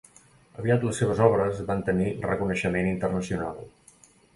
[0.61, 3.67] Aviat les seves obres van tenir reconeixement internacional.